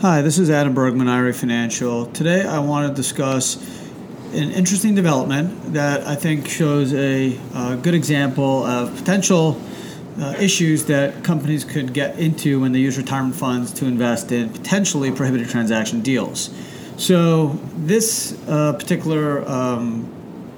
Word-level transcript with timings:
Hi, 0.00 0.22
this 0.22 0.38
is 0.38 0.48
Adam 0.48 0.74
Bergman, 0.74 1.08
IRA 1.08 1.34
Financial. 1.34 2.06
Today 2.06 2.44
I 2.44 2.60
want 2.60 2.88
to 2.88 2.94
discuss 2.94 3.56
an 4.32 4.52
interesting 4.52 4.94
development 4.94 5.72
that 5.72 6.06
I 6.06 6.14
think 6.14 6.46
shows 6.46 6.94
a 6.94 7.36
uh, 7.52 7.74
good 7.74 7.94
example 7.94 8.62
of 8.64 8.96
potential 8.96 9.60
uh, 10.20 10.36
issues 10.38 10.84
that 10.84 11.24
companies 11.24 11.64
could 11.64 11.92
get 11.92 12.16
into 12.16 12.60
when 12.60 12.70
they 12.70 12.78
use 12.78 12.96
retirement 12.96 13.34
funds 13.34 13.72
to 13.72 13.86
invest 13.86 14.30
in 14.30 14.50
potentially 14.50 15.10
prohibited 15.10 15.48
transaction 15.48 16.00
deals. 16.00 16.54
So, 16.96 17.58
this 17.76 18.38
uh, 18.46 18.74
particular 18.74 19.44
um, 19.48 20.08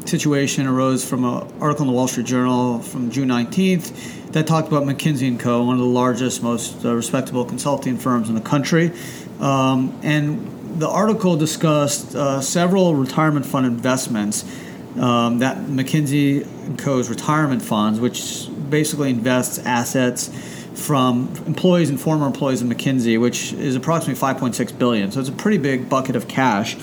situation 0.06 0.66
arose 0.66 1.08
from 1.08 1.24
an 1.24 1.46
article 1.60 1.82
in 1.82 1.86
the 1.86 1.92
Wall 1.92 2.08
Street 2.08 2.26
Journal 2.26 2.80
from 2.80 3.10
June 3.10 3.28
19th 3.28 4.32
that 4.32 4.46
talked 4.46 4.68
about 4.68 4.84
McKinsey 4.84 5.38
& 5.38 5.40
Co., 5.40 5.64
one 5.64 5.74
of 5.74 5.80
the 5.80 5.86
largest, 5.86 6.42
most 6.42 6.84
uh, 6.84 6.94
respectable 6.94 7.44
consulting 7.44 7.96
firms 7.96 8.28
in 8.28 8.34
the 8.34 8.40
country. 8.40 8.92
Um, 9.40 9.98
and 10.02 10.80
the 10.80 10.88
article 10.88 11.36
discussed 11.36 12.14
uh, 12.14 12.40
several 12.40 12.94
retirement 12.94 13.44
fund 13.44 13.66
investments 13.66 14.44
um, 14.98 15.38
that 15.40 15.58
McKinsey 15.58 16.78
& 16.78 16.78
Co.'s 16.78 17.08
retirement 17.08 17.62
funds, 17.62 18.00
which 18.00 18.48
basically 18.68 19.10
invests 19.10 19.58
assets 19.58 20.28
from 20.74 21.32
employees 21.46 21.90
and 21.90 22.00
former 22.00 22.26
employees 22.26 22.62
of 22.62 22.68
McKinsey, 22.68 23.20
which 23.20 23.52
is 23.52 23.76
approximately 23.76 24.20
5.6 24.20 24.78
billion. 24.78 25.10
So 25.10 25.20
it's 25.20 25.28
a 25.28 25.32
pretty 25.32 25.58
big 25.58 25.88
bucket 25.88 26.16
of 26.16 26.28
cash 26.28 26.76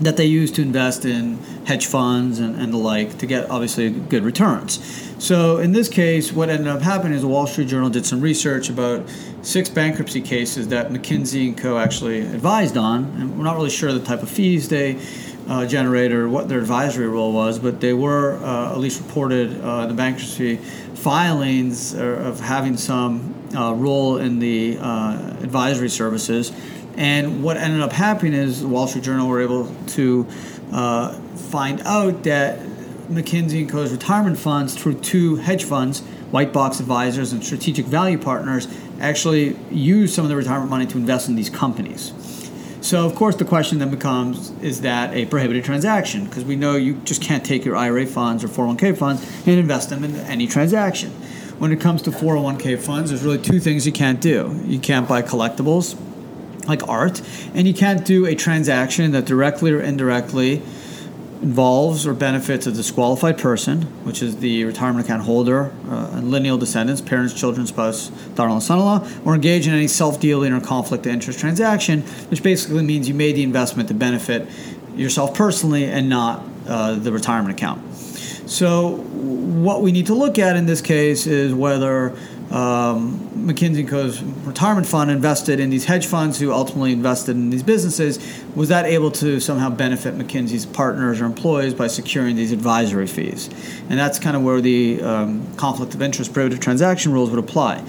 that 0.00 0.16
they 0.16 0.26
use 0.26 0.50
to 0.52 0.62
invest 0.62 1.04
in 1.04 1.38
hedge 1.64 1.86
funds 1.86 2.38
and, 2.38 2.56
and 2.56 2.72
the 2.72 2.76
like 2.76 3.18
to 3.18 3.26
get 3.26 3.50
obviously 3.50 3.90
good 3.90 4.24
returns. 4.24 4.78
So 5.18 5.58
in 5.58 5.72
this 5.72 5.88
case, 5.88 6.32
what 6.32 6.50
ended 6.50 6.66
up 6.66 6.82
happening 6.82 7.14
is 7.14 7.22
the 7.22 7.28
Wall 7.28 7.46
Street 7.46 7.68
Journal 7.68 7.88
did 7.88 8.04
some 8.04 8.20
research 8.20 8.68
about 8.68 9.08
six 9.40 9.70
bankruptcy 9.70 10.20
cases 10.20 10.68
that 10.68 10.90
McKinsey 10.90 11.48
and 11.48 11.56
Co. 11.56 11.78
actually 11.78 12.20
advised 12.20 12.76
on, 12.76 13.04
and 13.18 13.38
we're 13.38 13.44
not 13.44 13.56
really 13.56 13.70
sure 13.70 13.92
the 13.92 14.04
type 14.04 14.22
of 14.22 14.28
fees 14.28 14.68
they 14.68 14.98
uh, 15.48 15.64
generate 15.66 16.12
or 16.12 16.28
what 16.28 16.48
their 16.48 16.58
advisory 16.58 17.08
role 17.08 17.32
was, 17.32 17.58
but 17.58 17.80
they 17.80 17.94
were 17.94 18.36
uh, 18.42 18.72
at 18.72 18.78
least 18.78 19.00
reported 19.00 19.58
uh, 19.60 19.86
the 19.86 19.94
bankruptcy 19.94 20.56
filings 20.94 21.94
of 21.94 22.40
having 22.40 22.76
some 22.76 23.34
uh, 23.56 23.72
role 23.72 24.18
in 24.18 24.38
the 24.40 24.76
uh, 24.80 25.36
advisory 25.40 25.88
services. 25.88 26.52
And 26.96 27.42
what 27.42 27.56
ended 27.56 27.82
up 27.82 27.92
happening 27.92 28.32
is 28.32 28.62
the 28.62 28.68
Wall 28.68 28.86
Street 28.86 29.04
Journal 29.04 29.28
were 29.28 29.42
able 29.42 29.72
to 29.88 30.26
uh, 30.72 31.12
find 31.12 31.82
out 31.82 32.22
that 32.24 32.58
McKinsey 33.08 33.60
and 33.60 33.70
Co.'s 33.70 33.92
retirement 33.92 34.38
funds 34.38 34.74
through 34.74 34.94
two 34.94 35.36
hedge 35.36 35.64
funds, 35.64 36.00
Whitebox 36.32 36.80
Advisors 36.80 37.32
and 37.32 37.44
Strategic 37.44 37.86
Value 37.86 38.18
Partners, 38.18 38.66
actually 38.98 39.56
use 39.70 40.14
some 40.14 40.24
of 40.24 40.30
the 40.30 40.36
retirement 40.36 40.70
money 40.70 40.86
to 40.86 40.96
invest 40.96 41.28
in 41.28 41.36
these 41.36 41.50
companies. 41.50 42.12
So, 42.80 43.04
of 43.04 43.14
course, 43.14 43.36
the 43.36 43.44
question 43.44 43.78
then 43.78 43.90
becomes 43.90 44.50
is 44.62 44.80
that 44.82 45.12
a 45.14 45.26
prohibited 45.26 45.64
transaction? 45.64 46.24
Because 46.24 46.44
we 46.44 46.56
know 46.56 46.76
you 46.76 46.94
just 47.04 47.20
can't 47.20 47.44
take 47.44 47.64
your 47.64 47.76
IRA 47.76 48.06
funds 48.06 48.42
or 48.44 48.48
401k 48.48 48.96
funds 48.96 49.22
and 49.46 49.58
invest 49.58 49.90
them 49.90 50.04
in 50.04 50.16
any 50.16 50.46
transaction. 50.46 51.10
When 51.58 51.72
it 51.72 51.80
comes 51.80 52.02
to 52.02 52.10
401k 52.10 52.78
funds, 52.78 53.10
there's 53.10 53.24
really 53.24 53.38
two 53.38 53.60
things 53.60 53.86
you 53.86 53.92
can't 53.92 54.20
do. 54.20 54.60
You 54.66 54.78
can't 54.78 55.08
buy 55.08 55.22
collectibles 55.22 55.96
like 56.68 56.86
art, 56.88 57.22
and 57.54 57.66
you 57.66 57.74
can't 57.74 58.04
do 58.04 58.26
a 58.26 58.34
transaction 58.34 59.12
that 59.12 59.24
directly 59.24 59.72
or 59.72 59.80
indirectly 59.80 60.62
involves 61.42 62.06
or 62.06 62.14
benefits 62.14 62.66
a 62.66 62.72
disqualified 62.72 63.38
person, 63.38 63.82
which 64.04 64.22
is 64.22 64.38
the 64.38 64.64
retirement 64.64 65.04
account 65.04 65.22
holder 65.22 65.72
uh, 65.88 66.10
and 66.14 66.30
lineal 66.30 66.56
descendants, 66.58 67.00
parents, 67.00 67.38
children, 67.38 67.66
spouse, 67.66 68.08
daughter-in-law, 68.34 68.58
son-in-law, 68.58 69.06
or 69.24 69.34
engage 69.34 69.66
in 69.66 69.74
any 69.74 69.86
self-dealing 69.86 70.52
or 70.52 70.60
conflict 70.60 71.06
of 71.06 71.12
interest 71.12 71.38
transaction, 71.38 72.02
which 72.30 72.42
basically 72.42 72.82
means 72.82 73.08
you 73.08 73.14
made 73.14 73.36
the 73.36 73.42
investment 73.42 73.88
to 73.88 73.94
benefit 73.94 74.48
yourself 74.94 75.34
personally 75.34 75.84
and 75.84 76.08
not 76.08 76.42
uh, 76.66 76.94
the 76.94 77.12
retirement 77.12 77.54
account. 77.54 77.94
So, 78.46 78.96
what 78.96 79.82
we 79.82 79.92
need 79.92 80.06
to 80.06 80.14
look 80.14 80.38
at 80.38 80.56
in 80.56 80.66
this 80.66 80.80
case 80.80 81.26
is 81.26 81.52
whether 81.52 82.16
um, 82.50 83.18
McKinsey 83.34 83.86
Co.'s 83.86 84.22
retirement 84.22 84.86
fund 84.86 85.10
invested 85.10 85.58
in 85.58 85.70
these 85.70 85.84
hedge 85.84 86.06
funds 86.06 86.38
who 86.38 86.52
ultimately 86.52 86.92
invested 86.92 87.32
in 87.32 87.50
these 87.50 87.62
businesses. 87.62 88.18
Was 88.54 88.68
that 88.68 88.84
able 88.84 89.10
to 89.12 89.40
somehow 89.40 89.70
benefit 89.70 90.16
McKinsey's 90.16 90.64
partners 90.64 91.20
or 91.20 91.24
employees 91.24 91.74
by 91.74 91.88
securing 91.88 92.36
these 92.36 92.52
advisory 92.52 93.06
fees? 93.06 93.50
And 93.88 93.98
that's 93.98 94.18
kind 94.18 94.36
of 94.36 94.42
where 94.42 94.60
the 94.60 95.02
um, 95.02 95.46
conflict 95.56 95.94
of 95.94 96.02
interest 96.02 96.32
prohibitive 96.32 96.60
transaction 96.60 97.12
rules 97.12 97.30
would 97.30 97.40
apply 97.40 97.84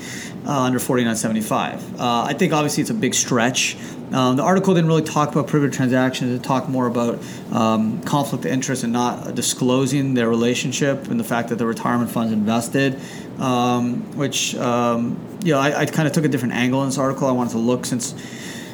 uh, 0.46 0.62
under 0.62 0.80
4975. 0.80 2.00
Uh, 2.00 2.24
I 2.24 2.34
think 2.34 2.54
obviously 2.54 2.82
it's 2.82 2.90
a 2.90 2.96
big 2.96 3.14
stretch. 3.14 3.78
Um, 4.12 4.38
the 4.38 4.44
article 4.44 4.74
didn't 4.74 4.88
really 4.88 5.04
talk 5.04 5.32
about 5.32 5.48
prohibited 5.48 5.76
transactions. 5.76 6.40
It 6.40 6.44
talked 6.44 6.70
more 6.70 6.88
about 6.88 7.20
um, 7.52 8.02
conflict 8.04 8.46
of 8.46 8.52
interest 8.52 8.84
and 8.84 8.94
not 8.94 9.36
disclosing 9.36 10.14
their 10.14 10.30
relationship 10.30 11.08
and 11.10 11.20
the 11.20 11.26
fact 11.26 11.50
that 11.50 11.58
the 11.58 11.66
retirement 11.66 12.10
funds 12.10 12.32
invested, 12.32 13.02
um, 13.40 14.02
which, 14.16 14.56
um, 14.56 15.20
you 15.44 15.52
know, 15.52 15.60
I, 15.60 15.82
I 15.82 15.86
kind 15.86 16.08
of 16.08 16.14
took 16.14 16.24
a 16.24 16.30
different 16.30 16.54
angle 16.54 16.82
in 16.84 16.88
this 16.88 16.98
article. 16.98 17.28
I 17.28 17.32
wanted 17.32 17.52
to 17.52 17.58
look 17.58 17.86
since 17.86 18.16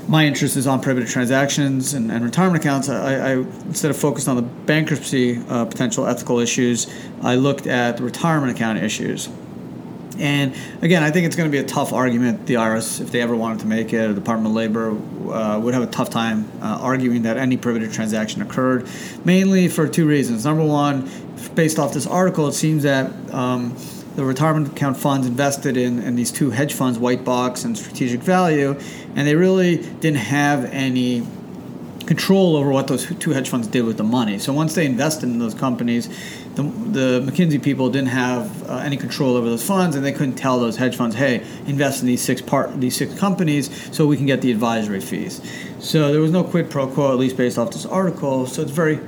my 0.07 0.25
interest 0.25 0.57
is 0.57 0.67
on 0.67 0.81
prohibited 0.81 1.09
transactions 1.09 1.93
and, 1.93 2.11
and 2.11 2.23
retirement 2.23 2.63
accounts. 2.63 2.89
I, 2.89 3.15
I, 3.15 3.31
instead 3.65 3.89
of 3.89 3.97
focused 3.97 4.27
on 4.27 4.35
the 4.35 4.41
bankruptcy 4.41 5.41
uh, 5.47 5.65
potential 5.65 6.05
ethical 6.05 6.39
issues, 6.39 6.93
I 7.21 7.35
looked 7.35 7.67
at 7.67 7.97
the 7.97 8.03
retirement 8.03 8.55
account 8.55 8.79
issues. 8.79 9.29
And 10.19 10.55
again, 10.81 11.03
I 11.03 11.11
think 11.11 11.25
it's 11.25 11.35
going 11.35 11.49
to 11.49 11.51
be 11.51 11.63
a 11.63 11.67
tough 11.67 11.91
argument. 11.91 12.45
The 12.45 12.55
IRS, 12.55 13.01
if 13.01 13.11
they 13.11 13.21
ever 13.21 13.35
wanted 13.35 13.59
to 13.59 13.67
make 13.67 13.93
it, 13.93 14.07
the 14.07 14.13
Department 14.13 14.47
of 14.47 14.53
Labor 14.53 14.91
uh, 15.31 15.59
would 15.59 15.73
have 15.73 15.83
a 15.83 15.87
tough 15.87 16.09
time 16.09 16.51
uh, 16.61 16.79
arguing 16.81 17.23
that 17.23 17.37
any 17.37 17.57
prohibited 17.57 17.93
transaction 17.93 18.41
occurred, 18.41 18.87
mainly 19.25 19.67
for 19.67 19.87
two 19.87 20.07
reasons. 20.07 20.45
Number 20.45 20.65
one, 20.65 21.09
based 21.55 21.79
off 21.79 21.93
this 21.93 22.07
article, 22.07 22.47
it 22.47 22.53
seems 22.53 22.83
that 22.83 23.11
um, 23.33 23.75
the 24.15 24.23
retirement 24.23 24.67
account 24.69 24.97
funds 24.97 25.25
invested 25.25 25.77
in, 25.77 25.99
in 25.99 26.15
these 26.15 26.31
two 26.31 26.51
hedge 26.51 26.73
funds, 26.73 26.99
Whitebox 26.99 27.65
and 27.65 27.77
Strategic 27.77 28.21
Value, 28.21 28.79
and 29.15 29.27
they 29.27 29.35
really 29.35 29.77
didn't 29.77 30.17
have 30.17 30.65
any 30.65 31.25
control 32.05 32.55
over 32.55 32.71
what 32.71 32.87
those 32.87 33.05
two 33.17 33.31
hedge 33.31 33.49
funds 33.49 33.67
did 33.67 33.83
with 33.83 33.97
the 33.97 34.03
money. 34.03 34.39
So 34.39 34.53
once 34.53 34.75
they 34.75 34.85
invested 34.85 35.29
in 35.29 35.39
those 35.39 35.53
companies, 35.53 36.07
the, 36.55 36.63
the 36.63 37.21
McKinsey 37.25 37.61
people 37.61 37.89
didn't 37.89 38.09
have 38.09 38.69
uh, 38.69 38.77
any 38.77 38.97
control 38.97 39.35
over 39.35 39.49
those 39.49 39.65
funds, 39.65 39.95
and 39.95 40.05
they 40.05 40.11
couldn't 40.11 40.35
tell 40.35 40.59
those 40.59 40.77
hedge 40.77 40.95
funds, 40.95 41.15
"Hey, 41.15 41.45
invest 41.65 42.01
in 42.01 42.07
these 42.07 42.21
six 42.21 42.41
part 42.41 42.79
these 42.79 42.95
six 42.95 43.17
companies, 43.17 43.69
so 43.95 44.05
we 44.05 44.17
can 44.17 44.25
get 44.25 44.41
the 44.41 44.51
advisory 44.51 45.01
fees." 45.01 45.41
So 45.79 46.11
there 46.11 46.21
was 46.21 46.31
no 46.31 46.43
quid 46.43 46.69
pro 46.69 46.87
quo, 46.87 47.11
at 47.11 47.17
least 47.17 47.37
based 47.37 47.57
off 47.57 47.71
this 47.71 47.85
article. 47.85 48.45
So 48.47 48.61
it's 48.61 48.71
very 48.71 48.99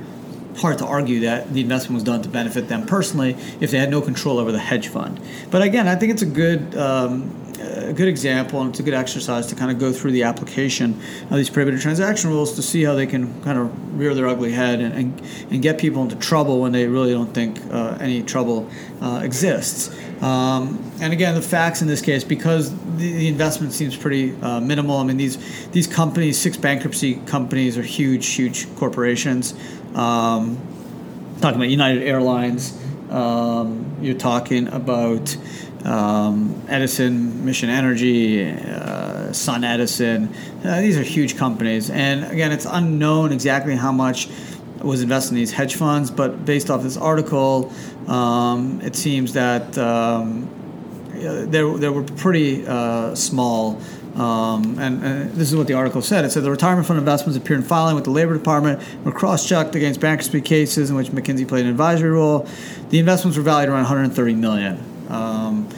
hard 0.58 0.78
to 0.78 0.86
argue 0.86 1.20
that 1.20 1.52
the 1.52 1.60
investment 1.60 1.94
was 1.94 2.02
done 2.02 2.22
to 2.22 2.28
benefit 2.28 2.68
them 2.68 2.86
personally 2.86 3.36
if 3.60 3.70
they 3.70 3.78
had 3.78 3.90
no 3.90 4.00
control 4.00 4.38
over 4.38 4.52
the 4.52 4.58
hedge 4.58 4.88
fund. 4.88 5.20
But 5.50 5.62
again, 5.62 5.86
I 5.86 5.96
think 5.96 6.12
it's 6.12 6.22
a 6.22 6.26
good 6.26 6.74
um, 6.76 7.45
a 7.58 7.92
good 7.92 8.08
example 8.08 8.60
and 8.60 8.70
it's 8.70 8.80
a 8.80 8.82
good 8.82 8.94
exercise 8.94 9.46
to 9.46 9.54
kind 9.54 9.70
of 9.70 9.78
go 9.78 9.92
through 9.92 10.12
the 10.12 10.22
application 10.22 11.00
of 11.30 11.36
these 11.36 11.50
prohibited 11.50 11.80
transaction 11.80 12.30
rules 12.30 12.54
to 12.54 12.62
see 12.62 12.82
how 12.82 12.94
they 12.94 13.06
can 13.06 13.42
kind 13.42 13.58
of 13.58 13.98
rear 13.98 14.14
their 14.14 14.28
ugly 14.28 14.52
head 14.52 14.80
and, 14.80 14.94
and, 14.94 15.22
and 15.50 15.62
get 15.62 15.78
people 15.78 16.02
into 16.02 16.16
trouble 16.16 16.60
when 16.60 16.72
they 16.72 16.86
really 16.86 17.12
don't 17.12 17.32
think 17.32 17.58
uh, 17.72 17.96
any 18.00 18.22
trouble 18.22 18.68
uh, 19.00 19.20
exists. 19.22 19.90
Um, 20.22 20.82
and 21.00 21.12
again, 21.12 21.34
the 21.34 21.42
facts 21.42 21.82
in 21.82 21.88
this 21.88 22.00
case, 22.00 22.24
because 22.24 22.70
the, 22.96 23.12
the 23.12 23.28
investment 23.28 23.72
seems 23.72 23.96
pretty 23.96 24.34
uh, 24.40 24.60
minimal. 24.60 24.96
I 24.96 25.04
mean, 25.04 25.18
these 25.18 25.68
these 25.68 25.86
companies, 25.86 26.38
six 26.38 26.56
bankruptcy 26.56 27.16
companies, 27.26 27.76
are 27.76 27.82
huge, 27.82 28.26
huge 28.28 28.74
corporations. 28.76 29.52
Um, 29.94 30.58
talking 31.40 31.56
about 31.56 31.68
United 31.68 32.02
Airlines, 32.02 32.78
um, 33.10 33.96
you're 34.00 34.16
talking 34.16 34.68
about 34.68 35.36
um, 35.86 36.60
Edison, 36.68 37.44
Mission 37.44 37.70
Energy, 37.70 38.44
uh, 38.44 39.30
SunEdison. 39.30 40.34
Uh, 40.64 40.80
these 40.80 40.98
are 40.98 41.02
huge 41.02 41.36
companies, 41.36 41.90
and 41.90 42.24
again, 42.24 42.50
it's 42.50 42.66
unknown 42.66 43.32
exactly 43.32 43.76
how 43.76 43.92
much 43.92 44.28
was 44.82 45.00
invested 45.00 45.32
in 45.32 45.36
these 45.36 45.52
hedge 45.52 45.76
funds. 45.76 46.10
But 46.10 46.44
based 46.44 46.70
off 46.70 46.82
this 46.82 46.96
article, 46.96 47.72
um, 48.08 48.80
it 48.82 48.96
seems 48.96 49.32
that 49.34 49.78
um, 49.78 50.48
there 51.14 51.76
there 51.78 51.92
were 51.92 52.02
pretty 52.02 52.66
uh, 52.66 53.14
small. 53.14 53.80
Um, 54.16 54.78
and, 54.78 55.04
and, 55.04 55.32
this 55.32 55.50
is 55.50 55.56
what 55.56 55.66
the 55.66 55.74
article 55.74 56.00
said. 56.00 56.24
It 56.24 56.32
said 56.32 56.42
the 56.42 56.50
retirement 56.50 56.86
fund 56.86 56.98
investments 56.98 57.36
appeared 57.36 57.60
in 57.60 57.66
filing 57.66 57.94
with 57.96 58.04
the 58.04 58.10
Labor 58.10 58.32
Department 58.32 58.80
were 59.04 59.12
cross-checked 59.12 59.74
against 59.74 60.00
bankruptcy 60.00 60.40
cases 60.40 60.88
in 60.88 60.96
which 60.96 61.08
McKinsey 61.08 61.46
played 61.46 61.66
an 61.66 61.70
advisory 61.70 62.08
role. 62.08 62.48
The 62.88 62.98
investments 62.98 63.36
were 63.36 63.42
valued 63.42 63.68
around 63.68 63.82
130 63.82 64.34
million. 64.36 64.82
Um, 65.10 65.68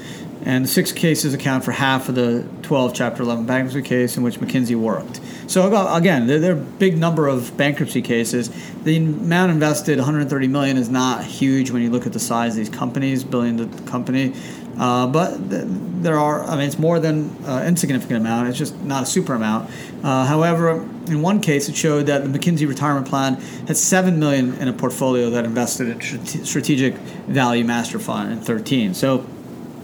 and 0.49 0.67
six 0.67 0.93
cases 0.93 1.35
account 1.35 1.63
for 1.63 1.73
half 1.73 2.09
of 2.09 2.15
the 2.15 2.43
12 2.63 2.95
Chapter 2.95 3.23
11 3.23 3.45
bankruptcy 3.45 3.83
case 3.83 4.17
in 4.17 4.23
which 4.23 4.41
McKinsey 4.41 4.75
worked. 4.75 5.21
So 5.47 5.95
again, 5.95 6.27
there, 6.27 6.53
are 6.53 6.59
a 6.59 6.61
big 6.61 6.97
number 6.97 7.29
of 7.29 7.55
bankruptcy 7.59 8.01
cases. 8.01 8.49
The 8.83 8.97
amount 8.97 9.53
invested, 9.53 9.99
130 9.99 10.49
million, 10.49 10.79
is 10.79 10.89
not 10.89 11.23
huge 11.23 11.71
when 11.71 11.83
you 11.83 11.91
look 11.91 12.07
at 12.07 12.15
the 12.15 12.19
size 12.19 12.53
of 12.53 12.57
these 12.57 12.71
companies, 12.71 13.25
billion 13.25 13.87
company. 13.87 14.33
Uh, 14.79 15.07
but 15.07 15.37
th- 15.51 15.65
there 15.67 16.19
are, 16.19 16.43
I 16.45 16.57
mean, 16.57 16.67
it's 16.67 16.79
more 16.79 16.99
than 16.99 17.29
uh, 17.45 17.65
insignificant 17.67 18.19
amount. 18.19 18.49
It's 18.49 18.57
just 18.57 18.75
not 18.81 19.03
a 19.03 19.07
super 19.07 19.35
amount. 19.35 19.69
Uh, 20.03 20.25
however, 20.25 20.81
in 21.09 21.21
one 21.21 21.43
case, 21.43 21.69
it 21.69 21.77
showed 21.77 22.07
that 22.07 22.25
the 22.25 22.39
McKinsey 22.39 22.67
retirement 22.67 23.07
plan 23.07 23.35
had 23.67 23.77
seven 23.77 24.19
million 24.19 24.55
in 24.55 24.69
a 24.69 24.73
portfolio 24.73 25.29
that 25.29 25.45
invested 25.45 25.89
in 25.89 26.25
Strategic 26.47 26.95
Value 26.95 27.65
Master 27.65 27.99
Fund 27.99 28.33
in 28.33 28.41
13. 28.41 28.95
So 28.95 29.27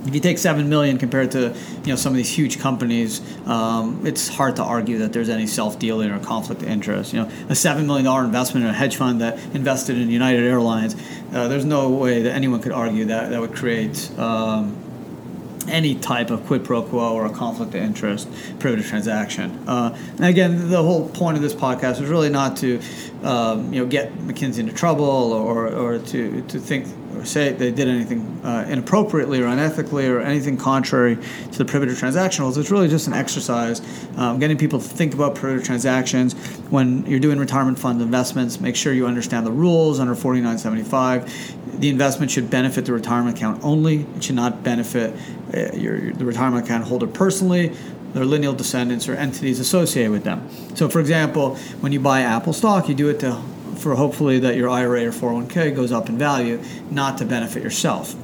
if 0.06 0.14
you 0.14 0.20
take 0.20 0.38
seven 0.38 0.68
million 0.68 0.98
compared 0.98 1.30
to 1.32 1.54
you 1.84 1.92
know 1.92 1.96
some 1.96 2.12
of 2.12 2.16
these 2.16 2.30
huge 2.30 2.58
companies, 2.58 3.20
um, 3.46 4.06
it's 4.06 4.28
hard 4.28 4.56
to 4.56 4.62
argue 4.62 4.98
that 4.98 5.12
there's 5.12 5.28
any 5.28 5.46
self 5.46 5.78
dealing 5.78 6.10
or 6.10 6.18
conflict 6.18 6.62
of 6.62 6.68
interest. 6.68 7.12
You 7.12 7.22
know, 7.22 7.30
a 7.48 7.54
seven 7.54 7.86
million 7.86 8.04
dollar 8.04 8.24
investment 8.24 8.64
in 8.64 8.70
a 8.70 8.74
hedge 8.74 8.96
fund 8.96 9.20
that 9.20 9.38
invested 9.54 9.98
in 9.98 10.10
United 10.10 10.44
Airlines, 10.44 10.96
uh, 11.32 11.48
there's 11.48 11.64
no 11.64 11.90
way 11.90 12.22
that 12.22 12.32
anyone 12.32 12.60
could 12.60 12.72
argue 12.72 13.06
that 13.06 13.30
that 13.30 13.40
would 13.40 13.54
create. 13.54 14.10
Um, 14.18 14.83
any 15.68 15.94
type 15.94 16.30
of 16.30 16.44
quid 16.46 16.64
pro 16.64 16.82
quo 16.82 17.14
or 17.14 17.26
a 17.26 17.30
conflict 17.30 17.74
of 17.74 17.82
interest 17.82 18.28
privilege 18.58 18.86
transaction. 18.86 19.50
Uh, 19.66 19.96
and 20.16 20.24
again, 20.24 20.68
the 20.68 20.82
whole 20.82 21.08
point 21.08 21.36
of 21.36 21.42
this 21.42 21.54
podcast 21.54 22.00
was 22.00 22.08
really 22.08 22.30
not 22.30 22.56
to, 22.58 22.80
um, 23.22 23.72
you 23.72 23.80
know, 23.80 23.86
get 23.86 24.12
McKinsey 24.18 24.58
into 24.58 24.72
trouble 24.72 25.04
or, 25.04 25.68
or 25.68 25.98
to, 25.98 26.42
to 26.42 26.58
think 26.58 26.86
or 27.16 27.24
say 27.24 27.52
they 27.52 27.70
did 27.70 27.88
anything 27.88 28.40
uh, 28.44 28.66
inappropriately 28.68 29.40
or 29.40 29.46
unethically 29.46 30.08
or 30.08 30.20
anything 30.20 30.56
contrary 30.56 31.16
to 31.52 31.58
the 31.58 31.64
privilege 31.64 31.98
transaction 31.98 32.44
rules. 32.44 32.58
It's 32.58 32.70
really 32.70 32.88
just 32.88 33.06
an 33.06 33.12
exercise, 33.12 33.80
um, 34.16 34.38
getting 34.38 34.58
people 34.58 34.80
to 34.80 34.88
think 34.88 35.14
about 35.14 35.34
privilege 35.34 35.64
transactions 35.64 36.34
when 36.70 37.06
you're 37.06 37.20
doing 37.20 37.38
retirement 37.38 37.78
fund 37.78 38.00
investments. 38.02 38.60
Make 38.60 38.76
sure 38.76 38.92
you 38.92 39.06
understand 39.06 39.46
the 39.46 39.52
rules 39.52 40.00
under 40.00 40.14
4975. 40.14 41.63
The 41.80 41.88
investment 41.88 42.30
should 42.30 42.50
benefit 42.50 42.86
the 42.86 42.92
retirement 42.92 43.36
account 43.36 43.62
only. 43.62 44.06
It 44.16 44.24
should 44.24 44.36
not 44.36 44.62
benefit 44.62 45.14
uh, 45.52 45.76
your, 45.76 46.12
the 46.12 46.24
retirement 46.24 46.64
account 46.64 46.84
holder 46.84 47.06
personally 47.06 47.76
their 48.14 48.24
lineal 48.24 48.52
descendants 48.52 49.08
or 49.08 49.14
entities 49.14 49.58
associated 49.58 50.12
with 50.12 50.22
them. 50.22 50.48
So, 50.76 50.88
for 50.88 51.00
example, 51.00 51.56
when 51.80 51.90
you 51.90 51.98
buy 51.98 52.20
Apple 52.20 52.52
stock, 52.52 52.88
you 52.88 52.94
do 52.94 53.08
it 53.08 53.20
to 53.20 53.42
for 53.76 53.96
hopefully 53.96 54.38
that 54.38 54.54
your 54.54 54.68
IRA 54.68 55.04
or 55.04 55.10
401k 55.10 55.74
goes 55.74 55.92
up 55.92 56.08
in 56.08 56.16
value, 56.16 56.62
not 56.90 57.18
to 57.18 57.24
benefit 57.24 57.62
yourself. 57.62 58.14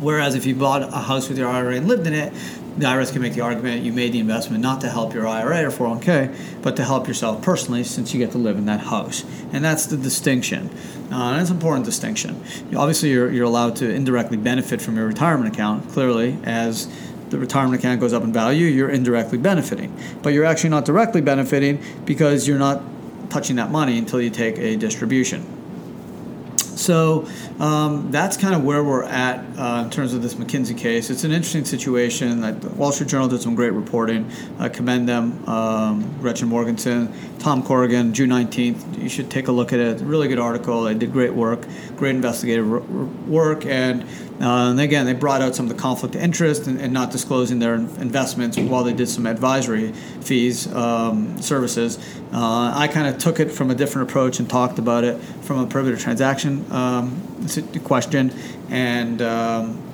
Whereas 0.00 0.34
if 0.34 0.46
you 0.46 0.54
bought 0.54 0.82
a 0.82 1.02
house 1.02 1.28
with 1.28 1.36
your 1.36 1.48
IRA 1.48 1.76
and 1.76 1.86
lived 1.86 2.06
in 2.06 2.14
it, 2.14 2.32
the 2.78 2.86
IRS 2.86 3.12
can 3.12 3.22
make 3.22 3.34
the 3.34 3.40
argument 3.40 3.82
you 3.82 3.92
made 3.92 4.12
the 4.12 4.20
investment 4.20 4.62
not 4.62 4.80
to 4.80 4.88
help 4.88 5.12
your 5.12 5.26
IRA 5.26 5.66
or 5.66 5.70
401k, 5.70 6.62
but 6.62 6.76
to 6.76 6.84
help 6.84 7.08
yourself 7.08 7.42
personally 7.42 7.84
since 7.84 8.14
you 8.14 8.20
get 8.20 8.32
to 8.32 8.38
live 8.38 8.56
in 8.56 8.66
that 8.66 8.80
house. 8.80 9.24
And 9.52 9.64
that's 9.64 9.86
the 9.86 9.96
distinction. 9.96 10.70
Uh, 11.10 11.32
and 11.32 11.40
it's 11.40 11.50
an 11.50 11.56
important 11.56 11.84
distinction. 11.84 12.40
Obviously, 12.76 13.10
you're, 13.10 13.30
you're 13.30 13.44
allowed 13.44 13.76
to 13.76 13.90
indirectly 13.90 14.36
benefit 14.36 14.80
from 14.80 14.96
your 14.96 15.06
retirement 15.06 15.52
account, 15.52 15.88
clearly, 15.90 16.38
as 16.44 16.88
the 17.30 17.38
retirement 17.38 17.78
account 17.78 18.00
goes 18.00 18.12
up 18.12 18.22
in 18.22 18.32
value, 18.32 18.66
you're 18.66 18.90
indirectly 18.90 19.38
benefiting. 19.38 19.96
But 20.22 20.32
you're 20.32 20.44
actually 20.44 20.70
not 20.70 20.84
directly 20.84 21.20
benefiting 21.20 21.82
because 22.04 22.46
you're 22.46 22.58
not 22.58 22.82
touching 23.30 23.56
that 23.56 23.70
money 23.70 23.98
until 23.98 24.20
you 24.20 24.30
take 24.30 24.58
a 24.58 24.76
distribution. 24.76 25.59
So 26.80 27.28
um, 27.58 28.10
that's 28.10 28.36
kind 28.38 28.54
of 28.54 28.64
where 28.64 28.82
we're 28.82 29.04
at 29.04 29.44
uh, 29.58 29.82
in 29.84 29.90
terms 29.90 30.14
of 30.14 30.22
this 30.22 30.34
McKinsey 30.34 30.76
case. 30.76 31.10
It's 31.10 31.24
an 31.24 31.30
interesting 31.30 31.66
situation. 31.66 32.40
The 32.40 32.68
Wall 32.70 32.90
Street 32.90 33.10
Journal 33.10 33.28
did 33.28 33.42
some 33.42 33.54
great 33.54 33.74
reporting. 33.74 34.30
I 34.58 34.70
commend 34.70 35.08
them. 35.08 35.46
Um, 35.46 36.18
Gretchen 36.20 36.48
Morgenson, 36.48 37.12
Tom 37.38 37.62
Corrigan, 37.62 38.14
June 38.14 38.30
19th. 38.30 39.00
You 39.00 39.10
should 39.10 39.30
take 39.30 39.48
a 39.48 39.52
look 39.52 39.74
at 39.74 39.78
it. 39.78 40.00
Really 40.00 40.28
good 40.28 40.38
article. 40.38 40.84
They 40.84 40.94
did 40.94 41.12
great 41.12 41.34
work, 41.34 41.66
great 41.96 42.14
investigative 42.16 43.28
work, 43.28 43.66
and 43.66 44.06
uh, 44.40 44.70
and 44.70 44.80
again, 44.80 45.04
they 45.04 45.12
brought 45.12 45.42
out 45.42 45.54
some 45.54 45.66
of 45.66 45.76
the 45.76 45.80
conflict 45.80 46.14
of 46.14 46.22
interest 46.22 46.66
and, 46.66 46.90
not 46.90 47.10
disclosing 47.10 47.58
their 47.58 47.74
investments 47.74 48.56
while 48.58 48.82
they 48.82 48.92
did 48.92 49.06
some 49.06 49.26
advisory 49.26 49.92
fees 50.22 50.66
um, 50.72 51.40
services. 51.42 51.98
Uh, 52.32 52.72
I 52.74 52.88
kind 52.88 53.06
of 53.06 53.18
took 53.18 53.38
it 53.38 53.50
from 53.50 53.70
a 53.70 53.74
different 53.74 54.08
approach 54.08 54.40
and 54.40 54.48
talked 54.48 54.78
about 54.78 55.04
it 55.04 55.20
from 55.42 55.58
a 55.58 55.66
privilege 55.66 56.00
transaction 56.00 56.64
um, 56.72 57.20
question, 57.84 58.32
and 58.70 59.20
um, 59.20 59.89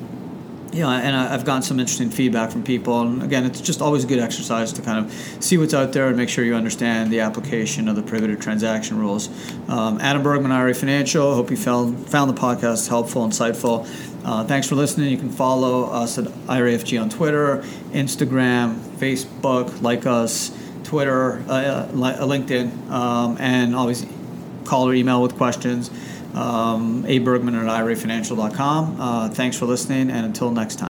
know, 0.83 0.91
and 0.91 1.15
I've 1.15 1.45
gotten 1.45 1.63
some 1.63 1.79
interesting 1.79 2.11
feedback 2.11 2.51
from 2.51 2.63
people. 2.63 3.01
And 3.01 3.23
again, 3.23 3.45
it's 3.45 3.61
just 3.61 3.81
always 3.81 4.05
a 4.05 4.07
good 4.07 4.19
exercise 4.19 4.73
to 4.75 4.83
kind 4.83 5.05
of 5.05 5.13
see 5.43 5.59
what's 5.59 5.75
out 5.75 5.93
there 5.93 6.09
and 6.09 6.17
make 6.17 6.29
sure 6.29 6.45
you 6.45 6.55
understand 6.55 7.11
the 7.11 7.21
application 7.21 7.89
of 7.89 7.97
the 7.97 8.03
privilege 8.03 8.41
transaction 8.41 8.99
rules. 8.99 9.29
Um, 9.69 10.01
Adam 10.01 10.23
Bergman, 10.23 10.53
IRA 10.53 10.75
Financial. 10.75 11.35
Hope 11.35 11.51
you 11.51 11.57
found 11.57 12.09
found 12.09 12.31
the 12.31 12.41
podcast 12.41 12.89
helpful, 12.89 13.27
insightful. 13.27 13.87
Uh, 14.25 14.45
thanks 14.45 14.69
for 14.69 14.75
listening. 14.75 15.11
You 15.11 15.19
can 15.19 15.31
follow 15.31 15.85
us 15.85 16.19
at 16.19 16.25
IRAFG 16.25 17.01
on 17.01 17.09
Twitter, 17.09 17.59
Instagram, 17.93 18.77
Facebook, 18.99 19.83
like 19.83 20.05
us, 20.05 20.51
Twitter, 20.83 21.39
uh, 21.49 21.53
uh, 21.53 21.89
LinkedIn, 21.93 22.91
um, 22.91 23.37
and 23.39 23.77
always 23.77 24.05
call 24.65 24.89
or 24.89 24.95
email 24.95 25.23
with 25.23 25.37
questions. 25.37 25.91
Um, 26.37 27.05
a 27.09 27.19
Bergman 27.19 27.55
at 27.55 27.65
irafinancial.com. 27.65 29.01
Uh, 29.01 29.29
thanks 29.31 29.57
for 29.59 29.65
listening, 29.67 30.11
and 30.11 30.27
until 30.27 30.51
next 30.51 30.77
time. 30.77 30.85